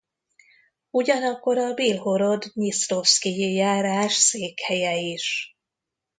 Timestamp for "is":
4.97-5.55